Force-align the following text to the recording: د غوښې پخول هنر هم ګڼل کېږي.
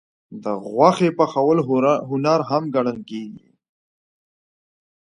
د 0.43 0.45
غوښې 0.71 1.09
پخول 1.17 1.57
هنر 2.09 2.39
هم 2.49 2.63
ګڼل 2.75 2.99
کېږي. 3.09 3.49